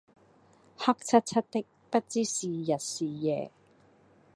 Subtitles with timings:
[0.77, 3.51] 黑漆漆的，不知是日是夜。